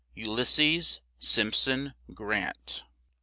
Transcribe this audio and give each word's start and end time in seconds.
U 0.15 0.25
LYS 0.31 0.49
SES 0.49 1.01
SIMP 1.19 1.53
SON 1.53 1.93
GRANT. 2.11 2.85